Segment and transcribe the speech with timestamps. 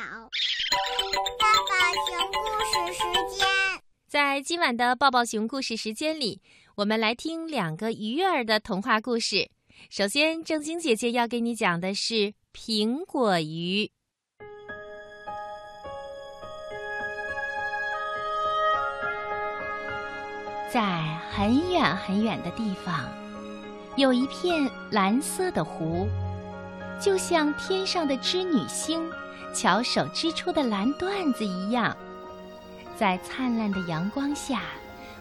[0.00, 0.04] 抱
[1.68, 1.74] 抱
[2.06, 3.02] 熊故事时
[3.36, 3.48] 间，
[4.06, 6.40] 在今晚的抱抱熊故事时间里，
[6.76, 9.50] 我们来听两个鱼儿的童话故事。
[9.90, 13.90] 首先，正晶姐姐要给你讲的是苹果鱼。
[20.72, 20.80] 在
[21.32, 23.08] 很远很远的地方，
[23.96, 26.06] 有一片蓝色的湖，
[27.00, 29.10] 就像天上的织女星
[29.60, 31.96] 巧手织出的蓝缎子一样，
[32.96, 34.62] 在灿烂的阳光下，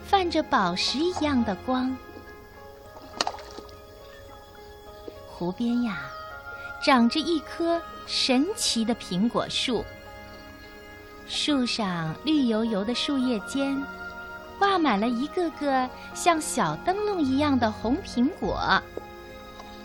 [0.06, 1.98] 泛着宝石一样的光。
[5.28, 6.02] 湖边呀，
[6.86, 9.84] 长着一棵神奇的苹果树，
[11.26, 13.76] 树上绿油油的树叶间。
[14.60, 18.80] 挂满了一个个像小灯笼一样的红苹果，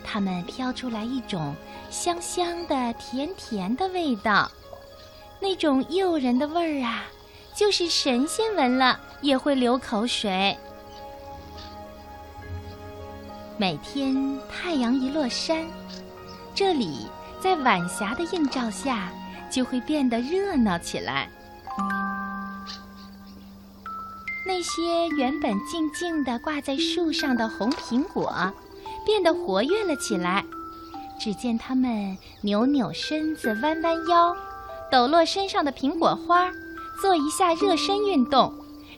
[0.05, 1.55] 它们飘出来一种
[1.91, 4.51] 香香的、甜甜的味道。
[5.41, 7.05] 那种诱人的味儿啊，
[7.55, 10.57] 就是神仙闻了也会流口水。
[13.59, 15.67] 每天太阳一落山，
[16.55, 17.07] 这里
[17.41, 19.11] 在晚霞的映照下
[19.51, 21.29] 就会变得热闹起来。
[24.45, 28.53] 那些原本静静地挂在树上的红苹果，
[29.05, 30.45] 变得活跃了起来。
[31.21, 34.37] 只见它们扭扭身子，弯弯腰，
[34.91, 36.51] 抖落身上的苹果花，
[37.01, 38.53] 做一下热身运动，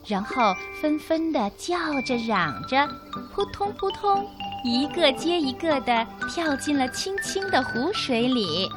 [0.07, 2.87] 然后纷纷地叫着嚷着，
[3.33, 4.25] 扑通扑通，
[4.63, 8.67] 一个接一个地跳进了清清的湖水里。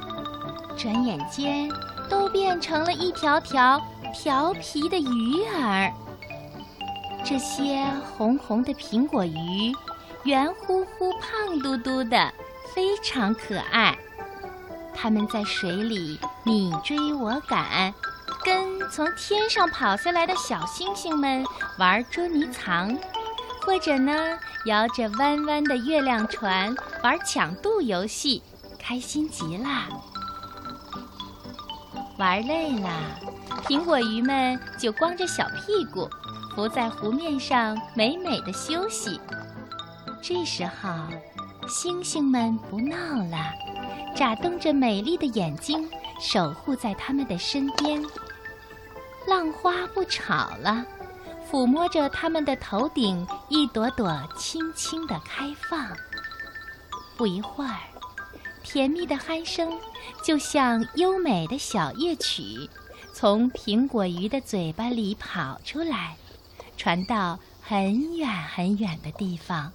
[0.77, 1.71] 转眼间，
[2.11, 3.81] 都变成了一条条
[4.13, 5.91] 调皮的鱼儿。
[7.25, 7.85] 这些
[8.17, 9.75] 红红的苹果鱼，
[10.25, 12.33] 圆乎乎、胖嘟嘟的，
[12.75, 13.97] 非常可爱。
[14.95, 17.95] 它们在水里你追我赶，
[18.45, 21.45] 跟从天上跑下来的小星星们
[21.79, 22.99] 玩捉迷藏，
[23.63, 28.43] 或者呢，摇着弯弯的月亮船玩抢渡游戏，
[28.79, 29.69] 开心极了。
[32.19, 32.91] 玩累了，
[33.67, 36.11] 苹果鱼们就光着小屁股。
[36.57, 39.21] 浮在湖面上，美美的休息。
[40.29, 40.91] 这时候，
[41.67, 42.97] 星星们不闹
[43.31, 43.51] 了，
[44.15, 45.89] 眨动着美丽的眼睛，
[46.21, 48.05] 守护在他们的身边。
[49.27, 50.85] 浪花不吵了，
[51.51, 55.89] 抚摸着他们的头顶，一朵朵轻轻的开放。
[57.17, 57.79] 不一会儿，
[58.63, 59.73] 甜蜜的鼾声
[60.23, 62.69] 就像优美的小夜曲，
[63.15, 66.19] 从苹果鱼的嘴巴里跑出来。
[66.77, 69.73] 传到很远很远的地方，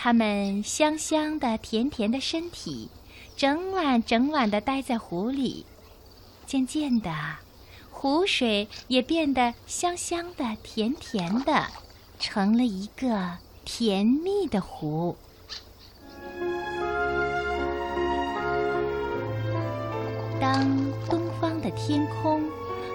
[0.00, 2.88] 它们香香的、甜甜的身体，
[3.36, 5.66] 整晚整晚的待在湖里。
[6.46, 7.12] 渐渐的，
[7.90, 11.66] 湖水也变得香香的、甜甜的，
[12.20, 15.16] 成了一个甜蜜的湖。
[20.40, 20.64] 当
[21.10, 22.48] 东方的天空。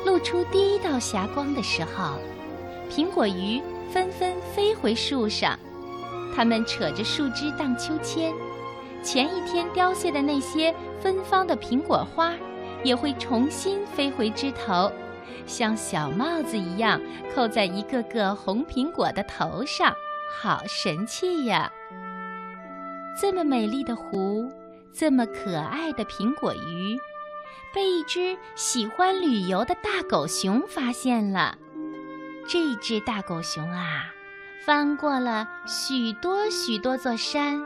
[0.06, 2.20] 露出第一道霞光的时候，
[2.91, 5.58] 苹果鱼纷纷飞回树上，
[6.35, 8.33] 它们扯着树枝荡秋千。
[9.03, 12.33] 前一天凋谢的那些芬芳的苹果花，
[12.83, 14.91] 也会重新飞回枝头，
[15.45, 16.99] 像小帽子一样
[17.35, 19.93] 扣在一个个红苹果的头上，
[20.33, 21.72] 好神气呀！
[23.19, 24.49] 这么美丽的湖，
[24.93, 26.97] 这么可爱的苹果鱼。
[27.73, 31.57] 被一只喜欢旅游的大狗熊发现了。
[32.47, 34.13] 这只大狗熊啊，
[34.66, 37.66] 翻过了许多许多座山，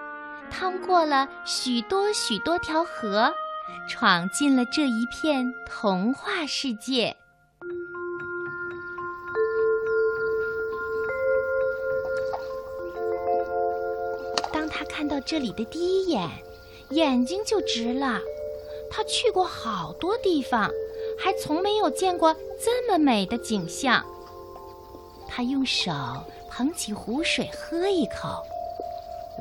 [0.50, 3.32] 趟过了许多许多条河，
[3.88, 7.16] 闯进了这一片童话世界。
[14.52, 16.28] 当他看到这里的第一眼，
[16.90, 18.20] 眼睛就直了。
[18.90, 20.72] 他去过好多地方，
[21.20, 24.04] 还从没有见过这么美的景象。
[25.28, 25.92] 他用手
[26.58, 28.44] 捧起湖水喝一口，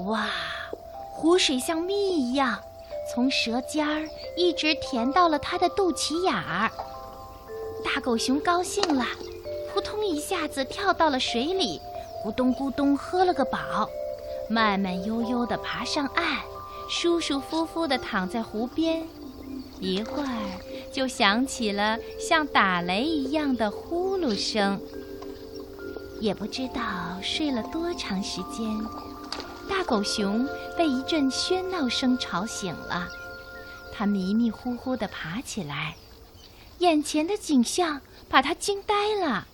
[0.04, 0.28] 哇，
[1.10, 2.62] 湖水像蜜一样，
[3.10, 6.70] 从舌尖儿一直甜到了他的肚脐眼儿。
[7.82, 9.06] 大狗熊高兴了，
[9.72, 11.80] 扑通一下子跳到了水里，
[12.22, 13.88] 咕咚咕咚喝了个饱，
[14.50, 16.40] 慢慢悠悠地爬上岸，
[16.86, 19.08] 舒舒服服地躺在湖边。
[19.80, 20.60] 一会儿，
[20.92, 24.78] 就响起了像打雷一样的呼噜声。
[26.20, 26.82] 也不知道
[27.22, 28.66] 睡了多长时间，
[29.68, 33.06] 大狗熊被一阵喧闹声吵醒了。
[33.92, 35.94] 它迷迷糊糊地爬起来，
[36.78, 39.46] 眼前的景象把它惊呆了。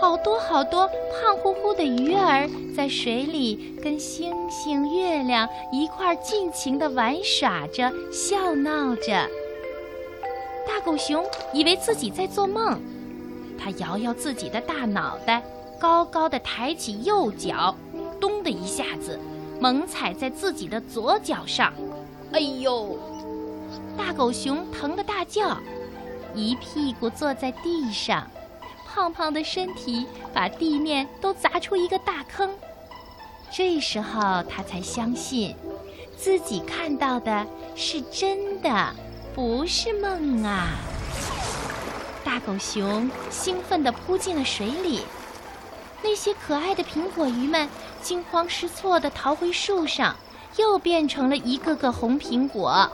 [0.00, 9.28] 好多好多胖乎乎的鱼儿在水里跟星星、月亮一块儿尽情地玩耍着、笑闹着。
[10.66, 12.80] 大狗熊以为自己在做梦，
[13.62, 15.42] 它摇摇自己的大脑袋，
[15.78, 17.76] 高高的抬起右脚，
[18.18, 19.20] 咚的一下子，
[19.60, 21.72] 猛踩在自己的左脚上。
[22.32, 22.98] 哎呦！
[23.98, 25.58] 大狗熊疼得大叫，
[26.34, 28.26] 一屁股坐在地上。
[28.86, 32.50] 胖胖的身体把地面都砸出一个大坑，
[33.52, 35.54] 这时候他才相信，
[36.16, 37.46] 自己看到的
[37.76, 38.92] 是真的，
[39.32, 40.70] 不是梦啊！
[42.24, 45.00] 大狗熊兴奋地扑进了水里，
[46.02, 47.68] 那些可爱的苹果鱼们
[48.02, 50.16] 惊慌失措地逃回树上，
[50.56, 52.90] 又变成了一个个红苹果。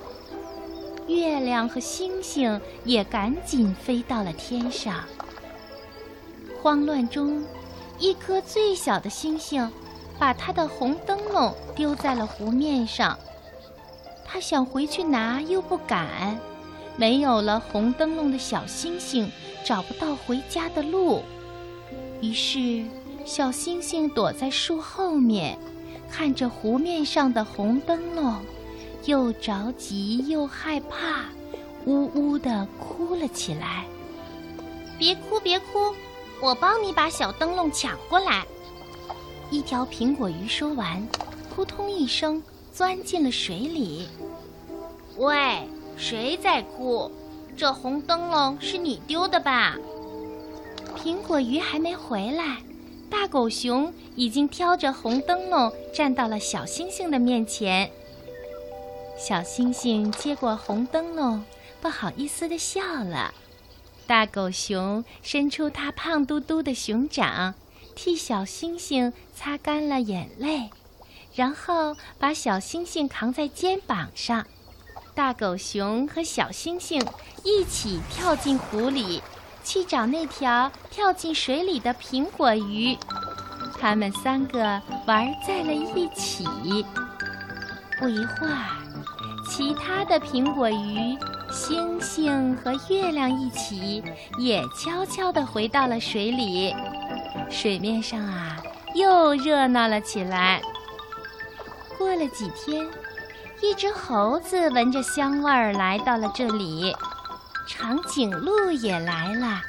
[1.07, 5.05] 月亮和星星也赶紧飞到了天上。
[6.61, 7.45] 慌乱中，
[7.99, 9.71] 一颗最小的星星
[10.19, 13.17] 把它的红灯笼丢在了湖面上。
[14.25, 16.41] 它想回去拿，又不敢。
[16.97, 19.31] 没有了红灯笼的小星星
[19.65, 21.23] 找不到回家的路。
[22.21, 22.85] 于是，
[23.25, 25.59] 小星星躲在树后面，
[26.11, 28.37] 看着湖面上的红灯笼，
[29.05, 31.27] 又着急又害怕，
[31.85, 33.85] 呜呜地哭了起来。
[34.99, 35.95] 别哭，别哭。
[36.41, 38.45] 我帮你把小灯笼抢过来。
[39.51, 41.07] 一条苹果鱼说完，
[41.55, 44.09] 扑通一声钻进了水里。
[45.17, 45.67] 喂，
[45.97, 47.11] 谁在哭？
[47.57, 49.77] 这红灯笼是你丢的吧？
[50.97, 52.59] 苹果鱼还没回来，
[53.09, 57.91] 大狗熊已经挑着红灯笼站到了小星星的面前。
[59.19, 61.43] 小星星接过红灯笼，
[61.81, 63.33] 不好意思的笑了。
[64.07, 67.55] 大狗熊伸出它胖嘟嘟的熊掌，
[67.95, 70.69] 替小星星擦干了眼泪，
[71.35, 74.47] 然后把小星星扛在肩膀上。
[75.17, 77.03] 大狗熊和小星星
[77.43, 79.23] 一起跳进湖里，
[79.65, 82.95] 去找那条跳进水里的苹果鱼。
[83.81, 84.61] 他们三个
[85.07, 86.45] 玩在了一起。
[87.99, 88.77] 不一会儿，
[89.49, 91.17] 其他的苹果鱼。
[91.51, 94.05] 星星和月亮一起，
[94.39, 96.75] 也悄悄地回到了水里。
[97.49, 98.59] 水面上啊，
[98.95, 100.61] 又热闹了起来。
[101.97, 102.87] 过了几天，
[103.63, 106.95] 一只猴子闻着香味儿来到了这里，
[107.67, 109.61] 长颈鹿也来了。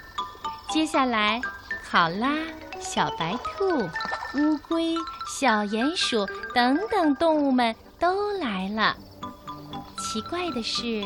[0.70, 1.42] 接下来，
[1.90, 2.34] 考拉、
[2.80, 3.90] 小白兔、
[4.38, 4.96] 乌龟、
[5.28, 8.96] 小鼹鼠等等动物们都来了。
[9.98, 11.04] 奇怪的是。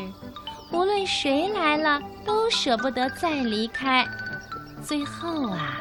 [0.72, 4.08] 无论谁来了，都舍不得再离开。
[4.82, 5.78] 最后啊，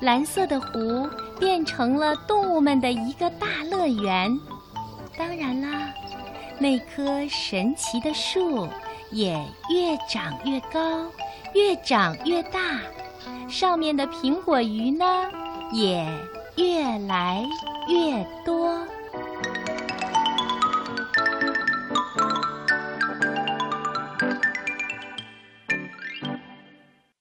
[0.00, 4.38] 蓝色的湖变成了动物们的一个大乐园。
[5.18, 5.92] 当然啦，
[6.60, 8.68] 那棵神奇的树
[9.10, 9.32] 也
[9.70, 11.10] 越长越高，
[11.54, 12.78] 越长越大。
[13.48, 15.04] 上面的苹果鱼呢，
[15.72, 16.06] 也
[16.56, 17.42] 越来
[17.88, 18.86] 越多。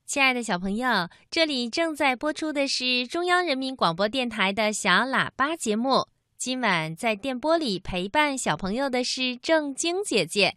[0.05, 6.07] 亲爱的小朋友，这里正在播出的是中央人民广播电台的小喇叭节目。
[6.39, 10.55] 今晚在电波里陪伴小朋友的是正晶姐姐。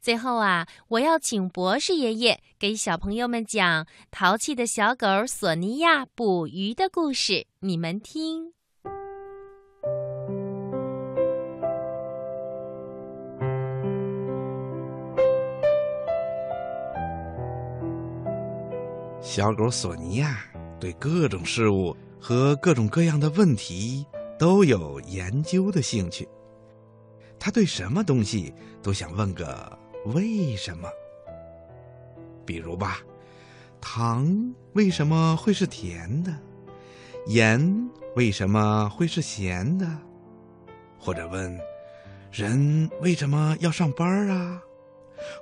[0.00, 8.52] 最后啊，我要请博士爷爷给小朋友们讲淘气的小狗索尼娅捕鱼的故事，你们听。
[19.20, 20.38] 小狗索尼娅
[20.78, 24.06] 对各种事物和各种各样的问题
[24.38, 26.28] 都有研究的兴趣。
[27.38, 28.52] 他对什么东西
[28.82, 30.88] 都想问个为什么。
[32.44, 32.98] 比如吧，
[33.80, 36.32] 糖为什么会是甜的？
[37.26, 39.86] 盐为什么会是咸的？
[40.98, 41.58] 或者问，
[42.30, 44.62] 人为什么要上班啊？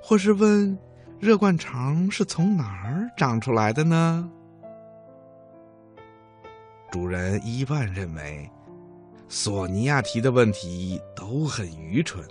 [0.01, 0.77] 或是问？
[1.17, 4.29] 热灌肠是从哪儿长出来的呢？
[6.91, 8.49] 主人伊万认为，
[9.27, 12.23] 索尼娅提的问题都很愚蠢。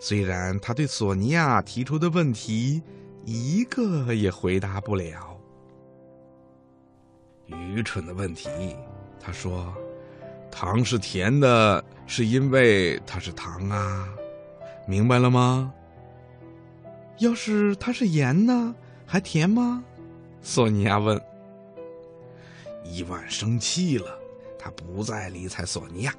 [0.00, 2.82] 虽然他对索尼娅提出的问题
[3.24, 5.38] 一个也回答不了。
[7.46, 8.48] 愚蠢的问题，
[9.20, 9.74] 他说
[10.50, 14.08] ：“糖是甜的，是因为它是糖啊。”
[14.88, 15.72] 明白了吗？
[17.18, 18.74] 要是它是盐呢，
[19.06, 19.84] 还甜吗？
[20.42, 21.20] 索尼娅问。
[22.84, 24.18] 伊万生气了，
[24.64, 26.14] 他不再理睬索尼娅。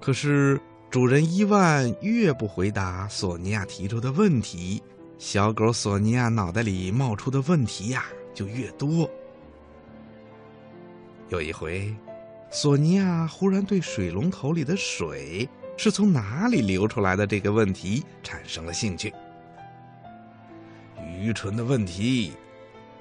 [0.00, 4.80] 可是主人伊万越不回答索尼娅提出的问题，
[5.18, 9.10] 小狗索尼娅脑袋里冒出的问题呀就越多。
[11.30, 11.92] 有一回，
[12.48, 19.12] 索尼娅忽然对水龙头里的水是从哪里流出来的这个问题产生了兴趣。
[21.18, 22.34] 愚蠢的问题，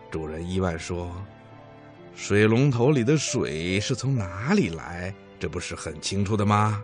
[0.10, 1.12] 主人伊万说
[2.16, 5.14] ：“水龙头里的水是从哪里来？
[5.40, 6.84] 这不是很清楚的吗？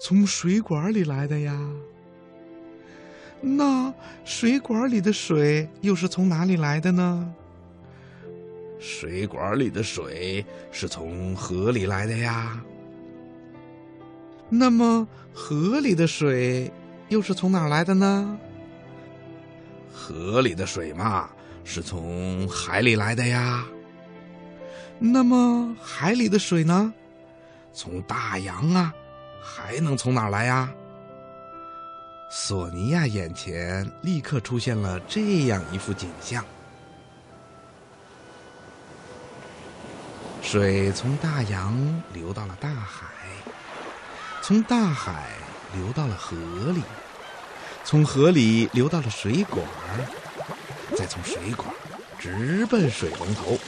[0.00, 1.56] 从水管里来的呀。
[3.40, 3.92] 那
[4.24, 7.34] 水管里的水又是从哪里来的呢？
[8.78, 12.60] 水管里的水是从河里来的呀。
[14.48, 16.72] 那么河里的水
[17.08, 18.38] 又是从哪来的呢？”
[19.92, 21.28] 河里的水嘛，
[21.62, 23.64] 是从海里来的呀。
[24.98, 26.92] 那么海里的水呢？
[27.72, 28.92] 从大洋啊，
[29.42, 30.70] 还能从哪儿来呀？
[32.30, 36.44] 索尼娅眼前立刻出现了这样一幅景象：
[40.40, 43.06] 水从大洋流到了大海，
[44.40, 45.30] 从大海
[45.74, 46.36] 流到了河
[46.72, 46.82] 里。
[47.84, 49.66] 从河里流到了水管，
[50.96, 51.68] 再从水管
[52.18, 53.58] 直奔水龙头。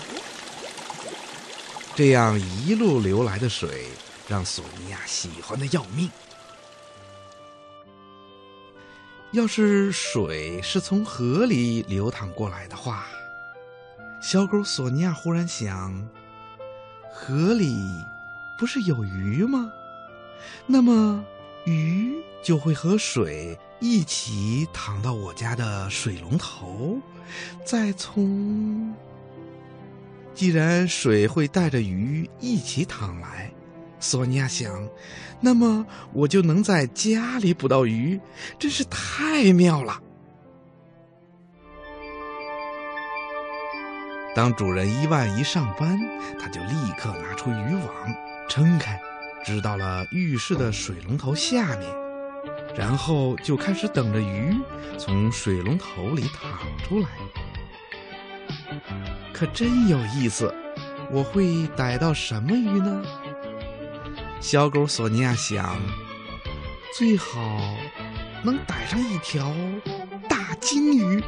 [1.96, 3.86] 这样一路流来的水，
[4.28, 6.10] 让索尼娅喜欢的要命。
[9.30, 13.06] 要是水是从河里流淌过来的话，
[14.20, 16.08] 小狗索尼娅忽然想：
[17.12, 17.76] 河里
[18.58, 19.72] 不是有鱼吗？
[20.66, 21.24] 那么
[21.64, 23.56] 鱼就会和水。
[23.80, 26.98] 一起淌到我家的水龙头，
[27.66, 28.94] 再从……
[30.34, 33.52] 既然水会带着鱼一起淌来，
[34.00, 34.88] 索尼娅想，
[35.40, 38.20] 那么我就能在家里捕到鱼，
[38.58, 40.00] 真是太妙了。
[44.34, 45.96] 当主人伊万一上班，
[46.40, 47.88] 他就立刻拿出渔网，
[48.48, 49.00] 撑开，
[49.44, 51.88] 支到了浴室的水龙头下面。
[52.76, 54.52] 然后就开始等着鱼
[54.98, 57.06] 从水龙头里淌出来，
[59.32, 60.54] 可真有意思。
[61.10, 63.02] 我会逮到什么鱼呢？
[64.40, 65.76] 小狗索尼娅想，
[66.96, 67.60] 最好
[68.42, 69.54] 能逮上一条
[70.28, 71.22] 大金鱼。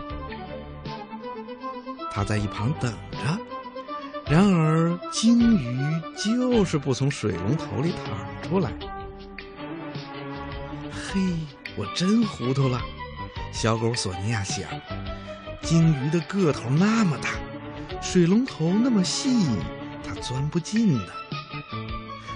[2.10, 3.38] 它在一旁等着，
[4.28, 5.78] 然而金鱼
[6.16, 8.72] 就是不从水龙头里淌出来。
[10.90, 11.20] 嘿，
[11.76, 12.80] 我真糊涂了。
[13.52, 14.68] 小狗索尼娅想，
[15.66, 17.30] 鲸鱼的个头那么大，
[18.00, 19.28] 水龙头那么细，
[20.06, 21.12] 它钻不进的。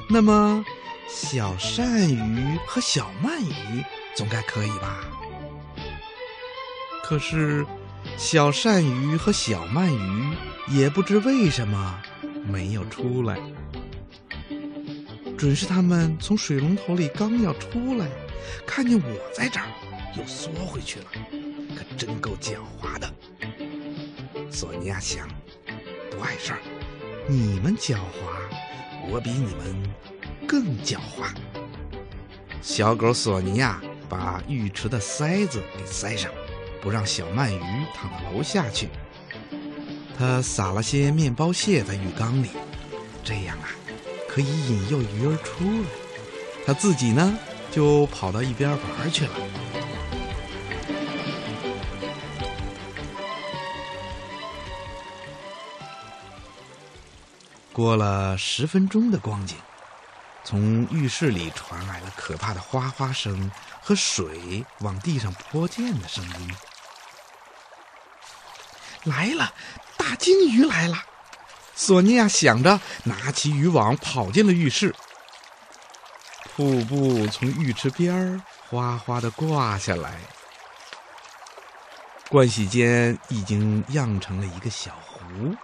[0.08, 0.64] 那么，
[1.08, 3.84] 小鳝鱼和小鳗鱼
[4.16, 4.98] 总该可以吧？
[7.04, 7.64] 可是，
[8.16, 10.34] 小鳝鱼和小鳗鱼
[10.66, 12.02] 也不知为什么
[12.44, 13.38] 没有出来。
[15.38, 18.08] 准是他们从水龙头里刚要出来。
[18.66, 19.66] 看见我在这儿，
[20.18, 21.06] 又缩回去了，
[21.76, 23.12] 可真够狡猾的。
[24.50, 25.28] 索尼娅想，
[26.10, 26.58] 不碍事儿，
[27.28, 28.00] 你们狡猾，
[29.08, 29.90] 我比你们
[30.46, 31.32] 更狡猾。
[32.60, 36.30] 小狗索尼娅把浴池的塞子给塞上，
[36.82, 37.60] 不让小鳗鱼
[37.94, 38.88] 躺到楼下去。
[40.18, 42.48] 他撒了些面包屑在浴缸里，
[43.24, 43.70] 这样啊，
[44.28, 45.88] 可以引诱鱼儿出来。
[46.66, 47.38] 他自己呢？
[47.70, 49.30] 就跑到一边玩去了。
[57.80, 59.56] 过了十分钟的光景，
[60.44, 66.54] 从浴室里传来了可怕的哗哗声和水往地上泼溅的声音。
[69.04, 69.54] 来了，
[69.96, 71.02] 大鲸鱼来了！
[71.74, 74.94] 索尼娅想着，拿起渔网跑进了浴室。
[76.54, 80.20] 瀑布从浴池边儿哗哗的挂下来，
[82.28, 85.56] 盥洗间已经漾成了一个小湖，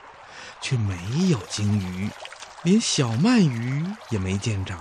[0.69, 0.97] 却没
[1.29, 2.11] 有鲸鱼，
[2.65, 4.77] 连小鳗鱼也没见着。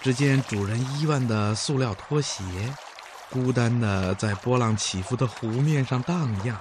[0.00, 2.44] 只见主人伊万的塑料拖鞋，
[3.28, 6.56] 孤单的在波浪起伏的湖面上荡漾。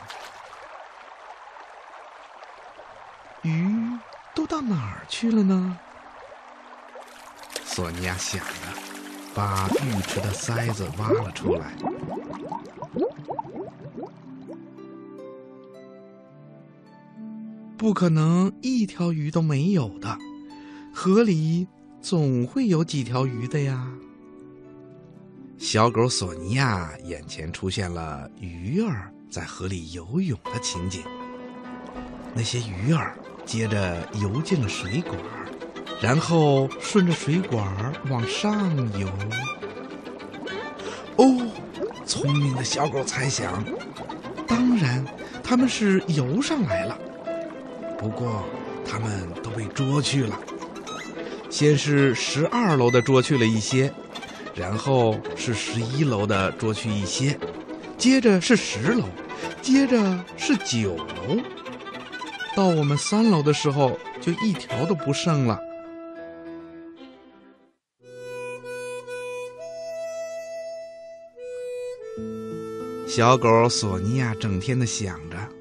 [3.44, 3.78] 鱼
[4.34, 5.78] 都到哪儿去了呢？
[7.64, 8.56] 索尼娅想着，
[9.36, 11.74] 把浴池的塞子挖了出来。
[17.80, 20.18] 不可能一条鱼都没有的，
[20.94, 21.66] 河里
[22.02, 23.88] 总会有几条鱼的呀。
[25.58, 31.02] 小狗索尼娅眼前出现了鱼儿在河里游泳的情景。
[32.36, 35.18] 那些鱼儿接着游进了水管，
[36.02, 39.08] 然后顺着水管往上游。
[41.16, 41.50] 哦，
[42.06, 43.64] 聪明的小狗猜想，
[44.46, 45.06] 当然，
[45.42, 47.00] 他们是游上来了。
[48.00, 48.46] 不过，
[48.86, 50.40] 他们都被捉去了。
[51.50, 53.94] 先是十二楼的捉去了一些，
[54.56, 57.38] 然后是十一楼的捉去一些，
[57.98, 59.04] 接着是十楼，
[59.62, 61.38] 接着是九楼。
[62.56, 65.60] 到我们三楼的时候，就一条都不剩了。
[73.08, 75.59] 小狗索尼娅整天的想着。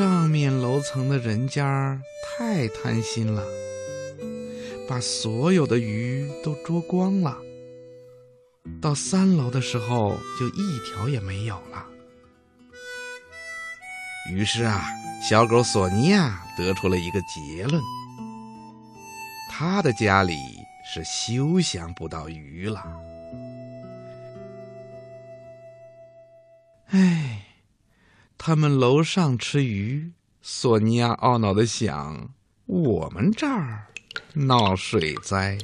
[0.00, 3.44] 上面楼层的人家太贪心了，
[4.88, 7.36] 把所有的鱼都捉光了。
[8.80, 11.84] 到三楼的时候，就一条也没有了。
[14.32, 14.86] 于是啊，
[15.22, 17.78] 小狗索尼娅得出了一个结论：
[19.50, 20.34] 他的家里
[20.82, 22.82] 是休想不到鱼了。
[26.86, 27.19] 唉。
[28.42, 32.30] 他们楼上吃鱼，索尼娅懊恼的想
[32.64, 33.88] ：“我们这儿
[34.32, 35.58] 闹水灾。”